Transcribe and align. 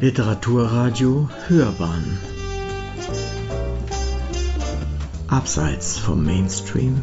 Literaturradio 0.00 1.28
Hörbahn. 1.46 2.18
Abseits 5.28 5.98
vom 5.98 6.24
Mainstream. 6.24 7.02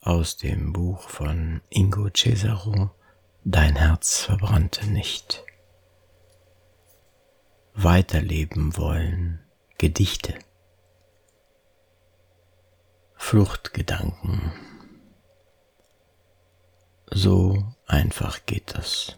Aus 0.00 0.38
dem 0.38 0.72
Buch 0.72 1.06
von 1.10 1.60
Ingo 1.68 2.08
Cesaro 2.08 2.92
Dein 3.44 3.76
Herz 3.76 4.22
verbrannte 4.22 4.86
nicht. 4.86 5.44
Weiterleben 7.74 8.74
wollen 8.78 9.38
Gedichte. 9.76 10.32
Fluchtgedanken 13.16 14.50
so 17.10 17.64
einfach 17.86 18.46
geht 18.46 18.74
das. 18.76 19.16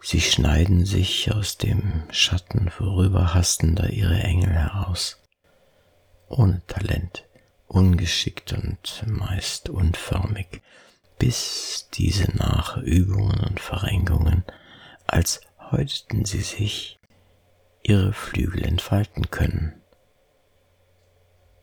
Sie 0.00 0.20
schneiden 0.20 0.84
sich 0.84 1.32
aus 1.32 1.56
dem 1.56 2.04
Schatten 2.10 2.70
vorüberhastender 2.70 3.90
ihre 3.90 4.20
Engel 4.20 4.50
heraus, 4.50 5.20
ohne 6.28 6.62
Talent, 6.66 7.24
ungeschickt 7.66 8.52
und 8.52 9.04
meist 9.06 9.68
unförmig, 9.68 10.62
bis 11.18 11.88
diese 11.94 12.30
nach 12.36 12.76
Übungen 12.76 13.40
und 13.40 13.58
Verrenkungen, 13.58 14.44
als 15.06 15.40
häuteten 15.70 16.24
sie 16.24 16.42
sich, 16.42 16.98
ihre 17.82 18.12
Flügel 18.12 18.64
entfalten 18.64 19.30
können. 19.30 19.80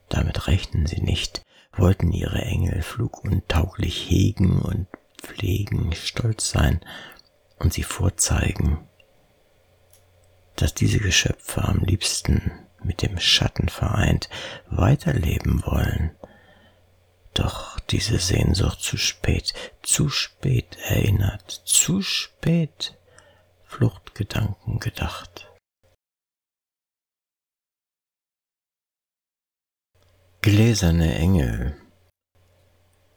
Damit 0.10 0.48
rechnen 0.48 0.86
sie 0.86 1.02
nicht, 1.02 1.44
wollten 1.76 2.12
ihre 2.12 2.42
Engel 2.42 2.82
fluguntauglich 2.82 4.10
hegen 4.10 4.62
und 4.62 4.88
pflegen, 5.18 5.94
stolz 5.94 6.50
sein 6.50 6.82
und 7.60 7.74
sie 7.74 7.84
vorzeigen, 7.84 8.80
dass 10.56 10.74
diese 10.74 11.00
Geschöpfe 11.00 11.64
am 11.64 11.80
liebsten 11.80 12.52
mit 12.84 13.02
dem 13.02 13.20
Schatten 13.20 13.70
vereint 13.70 14.30
weiterleben 14.68 15.64
wollen. 15.66 16.12
Doch 17.34 17.80
diese 17.80 18.20
Sehnsucht 18.20 18.82
zu 18.82 18.98
spät, 18.98 19.54
zu 19.82 20.10
spät 20.10 20.78
erinnert, 20.84 21.50
zu 21.66 22.02
spät 22.02 22.96
Fluchtgedanken 23.66 24.80
gedacht. 24.80 25.53
Gläserne 30.44 31.16
Engel. 31.16 31.74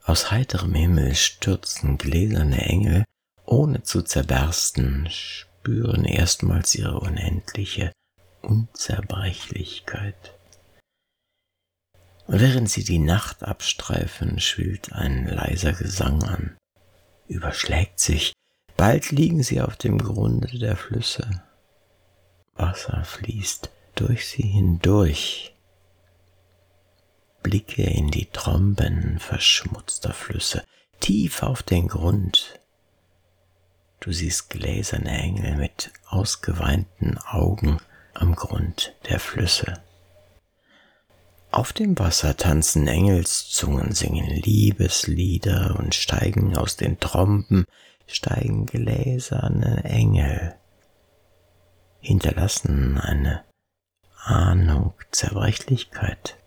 Aus 0.05 0.31
heiterem 0.31 0.73
Himmel 0.73 1.13
stürzen 1.13 1.97
gläserne 1.97 2.61
Engel, 2.61 3.03
ohne 3.45 3.83
zu 3.83 4.01
zerbersten, 4.01 5.09
spüren 5.09 6.05
erstmals 6.05 6.73
ihre 6.73 7.01
unendliche 7.01 7.91
Unzerbrechlichkeit. 8.43 10.37
Und 12.27 12.39
während 12.39 12.69
sie 12.69 12.85
die 12.85 12.99
Nacht 12.99 13.43
abstreifen, 13.43 14.39
schwillt 14.39 14.93
ein 14.93 15.27
leiser 15.27 15.73
Gesang 15.73 16.23
an, 16.23 16.55
überschlägt 17.27 17.99
sich, 17.99 18.31
bald 18.77 19.11
liegen 19.11 19.43
sie 19.43 19.59
auf 19.59 19.75
dem 19.75 19.97
Grunde 19.97 20.57
der 20.57 20.77
Flüsse. 20.77 21.43
Wasser 22.55 23.03
fließt 23.03 23.69
durch 23.95 24.29
sie 24.29 24.43
hindurch, 24.43 25.56
Blicke 27.43 27.83
in 27.83 28.11
die 28.11 28.27
Tromben 28.27 29.19
verschmutzter 29.19 30.13
Flüsse, 30.13 30.63
tief 30.99 31.43
auf 31.43 31.63
den 31.63 31.87
Grund. 31.87 32.59
Du 33.99 34.11
siehst 34.11 34.49
gläserne 34.49 35.17
Engel 35.17 35.55
mit 35.55 35.91
ausgeweinten 36.07 37.17
Augen 37.17 37.79
am 38.13 38.35
Grund 38.35 38.95
der 39.09 39.19
Flüsse. 39.19 39.81
Auf 41.51 41.73
dem 41.73 41.97
Wasser 41.97 42.35
tanzen 42.35 42.87
Engelszungen, 42.87 43.93
singen 43.93 44.27
Liebeslieder 44.27 45.75
und 45.79 45.95
steigen 45.95 46.57
aus 46.57 46.75
den 46.75 46.99
Tromben, 46.99 47.65
steigen 48.05 48.65
gläserne 48.65 49.83
Engel, 49.83 50.55
hinterlassen 51.99 52.97
eine 52.99 53.43
Ahnung 54.23 54.93
Zerbrechlichkeit. 55.11 56.37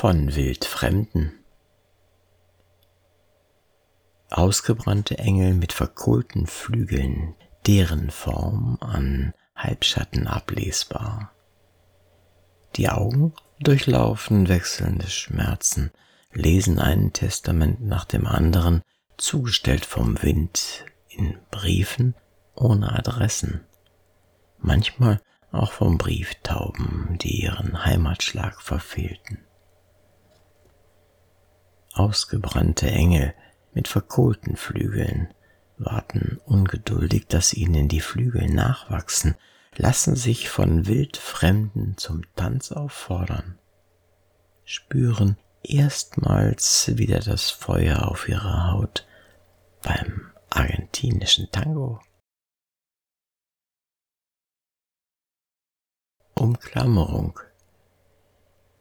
Von 0.00 0.34
Wildfremden. 0.34 1.44
Ausgebrannte 4.30 5.18
Engel 5.18 5.52
mit 5.52 5.74
verkohlten 5.74 6.46
Flügeln, 6.46 7.34
deren 7.66 8.08
Form 8.10 8.78
an 8.80 9.34
Halbschatten 9.54 10.26
ablesbar. 10.26 11.32
Die 12.76 12.88
Augen 12.88 13.34
durchlaufen 13.58 14.48
wechselnde 14.48 15.06
Schmerzen, 15.06 15.90
lesen 16.32 16.78
ein 16.78 17.12
Testament 17.12 17.82
nach 17.82 18.06
dem 18.06 18.26
anderen, 18.26 18.80
zugestellt 19.18 19.84
vom 19.84 20.22
Wind 20.22 20.86
in 21.10 21.36
Briefen 21.50 22.14
ohne 22.54 22.90
Adressen, 22.90 23.66
manchmal 24.60 25.20
auch 25.52 25.72
vom 25.72 25.98
Brieftauben, 25.98 27.18
die 27.20 27.42
ihren 27.42 27.84
Heimatschlag 27.84 28.62
verfehlten 28.62 29.44
ausgebrannte 32.00 32.90
Engel 32.90 33.34
mit 33.74 33.86
verkohlten 33.86 34.56
Flügeln 34.56 35.32
warten 35.76 36.40
ungeduldig, 36.46 37.26
dass 37.26 37.52
ihnen 37.52 37.88
die 37.88 38.00
Flügel 38.00 38.48
nachwachsen, 38.48 39.36
lassen 39.76 40.16
sich 40.16 40.48
von 40.48 40.86
Wildfremden 40.86 41.96
zum 41.96 42.22
Tanz 42.36 42.72
auffordern, 42.72 43.58
spüren 44.64 45.36
erstmals 45.62 46.96
wieder 46.96 47.20
das 47.20 47.50
Feuer 47.50 48.08
auf 48.08 48.28
ihrer 48.28 48.72
Haut 48.72 49.06
beim 49.82 50.30
argentinischen 50.48 51.50
Tango. 51.52 52.00
Umklammerung 56.34 57.38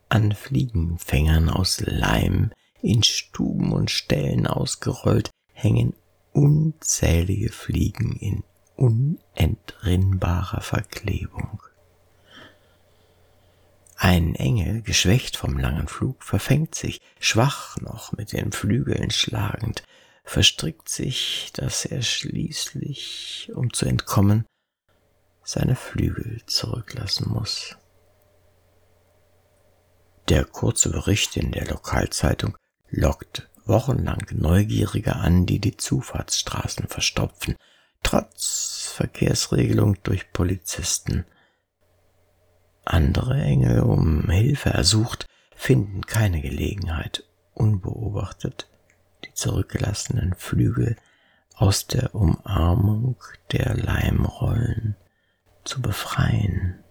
an 0.07 0.31
Fliegenfängern 0.31 1.49
aus 1.49 1.81
Leim 1.81 2.51
in 2.81 3.03
Stuben 3.03 3.71
und 3.71 3.91
Ställen 3.91 4.47
ausgerollt 4.47 5.29
hängen 5.53 5.93
unzählige 6.31 7.51
Fliegen 7.51 8.15
in 8.15 8.43
unentrinnbarer 8.75 10.61
Verklebung. 10.61 11.61
Ein 13.97 14.35
Engel, 14.35 14.81
geschwächt 14.81 15.35
vom 15.35 15.57
langen 15.57 15.89
Flug, 15.89 16.23
verfängt 16.23 16.73
sich, 16.75 17.01
schwach 17.19 17.75
noch 17.81 18.13
mit 18.13 18.31
den 18.31 18.53
Flügeln 18.53 19.11
schlagend, 19.11 19.83
verstrickt 20.23 20.87
sich, 20.87 21.51
dass 21.53 21.83
er 21.83 22.01
schließlich, 22.01 23.51
um 23.53 23.73
zu 23.73 23.85
entkommen, 23.85 24.45
seine 25.43 25.75
Flügel 25.75 26.41
zurücklassen 26.45 27.29
muss. 27.29 27.75
Der 30.29 30.45
kurze 30.45 30.91
Bericht 30.91 31.35
in 31.35 31.51
der 31.51 31.67
Lokalzeitung 31.67 32.55
lockt 32.91 33.49
wochenlang 33.65 34.25
Neugierige 34.31 35.15
an, 35.15 35.45
die 35.45 35.59
die 35.59 35.77
Zufahrtsstraßen 35.77 36.87
verstopfen, 36.87 37.55
trotz 38.03 38.91
Verkehrsregelung 38.95 39.97
durch 40.03 40.31
Polizisten. 40.33 41.25
Andere 42.85 43.39
Engel 43.41 43.81
um 43.81 44.29
Hilfe 44.29 44.71
ersucht, 44.71 45.25
finden 45.55 46.01
keine 46.01 46.41
Gelegenheit, 46.41 47.23
unbeobachtet 47.53 48.67
die 49.25 49.33
zurückgelassenen 49.33 50.33
Flügel 50.33 50.95
aus 51.55 51.87
der 51.87 52.15
Umarmung 52.15 53.17
der 53.51 53.75
Leimrollen 53.75 54.95
zu 55.65 55.81
befreien. 55.81 56.83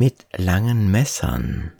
Mit 0.00 0.26
langen 0.34 0.90
Messern, 0.90 1.72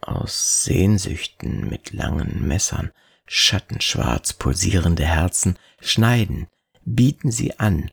aus 0.00 0.64
Sehnsüchten 0.64 1.68
mit 1.68 1.92
langen 1.92 2.48
Messern, 2.48 2.92
schattenschwarz 3.26 4.32
pulsierende 4.32 5.04
Herzen 5.04 5.58
schneiden, 5.80 6.46
bieten 6.86 7.30
sie 7.30 7.58
an, 7.58 7.90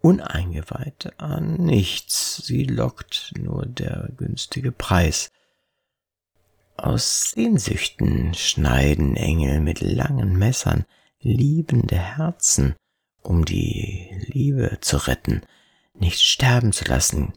Uneingeweihte 0.00 1.18
an 1.18 1.54
nichts, 1.54 2.36
sie 2.36 2.62
lockt 2.62 3.32
nur 3.36 3.66
der 3.66 4.10
günstige 4.16 4.70
Preis. 4.70 5.32
Aus 6.76 7.32
Sehnsüchten 7.32 8.34
schneiden 8.34 9.16
Engel 9.16 9.60
mit 9.60 9.80
langen 9.80 10.38
Messern 10.38 10.84
liebende 11.18 11.98
Herzen, 11.98 12.76
um 13.22 13.44
die 13.44 14.08
Liebe 14.28 14.78
zu 14.80 14.98
retten, 14.98 15.42
nicht 15.94 16.20
sterben 16.20 16.72
zu 16.72 16.84
lassen, 16.84 17.32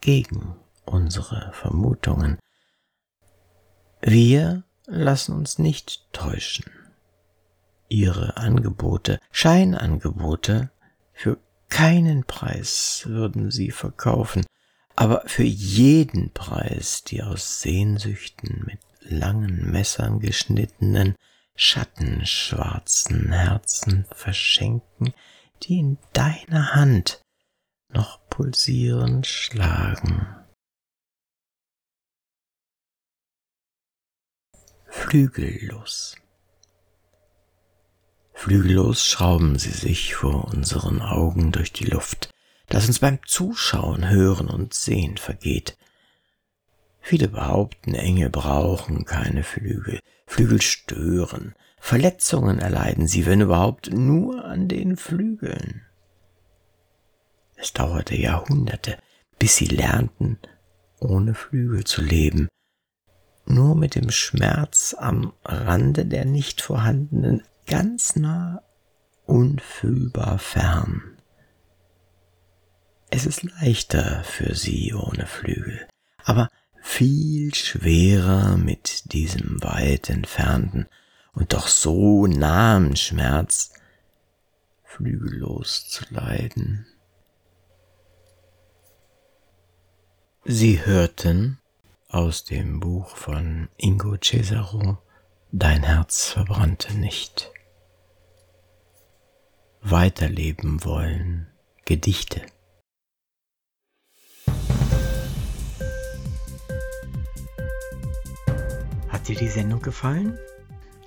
gegen 0.00 0.56
unsere 0.84 1.50
Vermutungen. 1.52 2.38
Wir 4.00 4.64
lassen 4.86 5.34
uns 5.36 5.58
nicht 5.58 6.12
täuschen. 6.12 6.70
Ihre 7.88 8.36
Angebote, 8.36 9.20
Scheinangebote, 9.30 10.70
für 11.12 11.38
keinen 11.68 12.24
Preis 12.24 13.02
würden 13.06 13.50
sie 13.50 13.70
verkaufen, 13.70 14.44
aber 14.96 15.22
für 15.26 15.44
jeden 15.44 16.32
Preis 16.32 17.04
die 17.04 17.22
aus 17.22 17.60
Sehnsüchten 17.60 18.64
mit 18.66 18.80
langen 19.00 19.70
Messern 19.70 20.20
geschnittenen, 20.20 21.14
schattenschwarzen 21.56 23.32
Herzen 23.32 24.06
verschenken, 24.12 25.12
die 25.62 25.78
in 25.78 25.98
deiner 26.12 26.74
Hand 26.74 27.20
noch 27.88 28.19
pulsierend 28.30 29.26
schlagen. 29.26 30.26
Flügellos. 34.86 36.16
Flügellos 38.32 39.04
schrauben 39.04 39.58
sie 39.58 39.70
sich 39.70 40.14
vor 40.14 40.46
unseren 40.46 41.02
Augen 41.02 41.52
durch 41.52 41.72
die 41.72 41.84
Luft, 41.84 42.30
dass 42.68 42.86
uns 42.86 43.00
beim 43.00 43.18
Zuschauen, 43.26 44.08
Hören 44.08 44.48
und 44.48 44.72
Sehen 44.72 45.18
vergeht. 45.18 45.76
Viele 47.00 47.28
behaupten, 47.28 47.94
Engel 47.94 48.30
brauchen 48.30 49.04
keine 49.04 49.42
Flügel, 49.42 50.00
Flügel 50.26 50.62
stören, 50.62 51.54
Verletzungen 51.78 52.58
erleiden 52.60 53.06
sie, 53.06 53.26
wenn 53.26 53.40
überhaupt, 53.40 53.92
nur 53.92 54.44
an 54.44 54.68
den 54.68 54.96
Flügeln. 54.96 55.84
Es 57.60 57.74
dauerte 57.74 58.16
Jahrhunderte, 58.16 58.96
bis 59.38 59.56
sie 59.56 59.66
lernten, 59.66 60.38
ohne 60.98 61.34
Flügel 61.34 61.84
zu 61.84 62.00
leben, 62.00 62.48
nur 63.44 63.74
mit 63.74 63.94
dem 63.94 64.10
Schmerz 64.10 64.96
am 64.98 65.34
Rande 65.44 66.06
der 66.06 66.24
nicht 66.24 66.62
vorhandenen, 66.62 67.42
ganz 67.66 68.16
nah, 68.16 68.62
unfühlbar 69.26 70.38
fern. 70.38 71.18
Es 73.10 73.26
ist 73.26 73.42
leichter 73.42 74.24
für 74.24 74.54
sie 74.54 74.94
ohne 74.94 75.26
Flügel, 75.26 75.86
aber 76.24 76.48
viel 76.80 77.54
schwerer 77.54 78.56
mit 78.56 79.12
diesem 79.12 79.62
weit 79.62 80.08
entfernten 80.08 80.86
und 81.32 81.52
doch 81.52 81.68
so 81.68 82.26
nahen 82.26 82.96
Schmerz 82.96 83.74
flügellos 84.84 85.88
zu 85.88 86.04
leiden. 86.08 86.86
Sie 90.44 90.86
hörten 90.86 91.58
aus 92.08 92.44
dem 92.44 92.80
Buch 92.80 93.14
von 93.14 93.68
Ingo 93.76 94.16
Cesaro 94.16 94.96
Dein 95.52 95.82
Herz 95.82 96.28
verbrannte 96.28 96.94
nicht. 96.94 97.52
Weiterleben 99.82 100.82
wollen 100.82 101.46
Gedichte. 101.84 102.40
Hat 109.08 109.28
dir 109.28 109.36
die 109.36 109.48
Sendung 109.48 109.82
gefallen? 109.82 110.38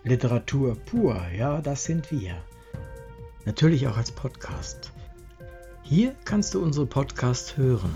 Literatur 0.04 0.76
pur, 0.76 1.20
ja, 1.36 1.60
das 1.60 1.86
sind 1.86 2.12
wir. 2.12 2.36
Natürlich 3.46 3.88
auch 3.88 3.98
als 3.98 4.12
Podcast. 4.12 4.92
Hier 5.82 6.16
kannst 6.24 6.54
du 6.54 6.62
unsere 6.62 6.86
Podcasts 6.86 7.58
hören. 7.58 7.96